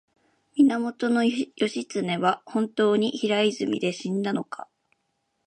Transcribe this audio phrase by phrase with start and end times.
[0.55, 4.67] 源義経は本当に平泉で死んだのか